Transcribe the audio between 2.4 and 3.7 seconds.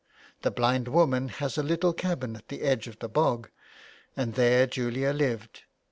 the edge of the bog,